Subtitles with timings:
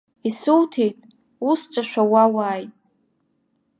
[0.29, 0.97] Исуҭеит,
[1.49, 2.71] ус ҿашәа уауааит!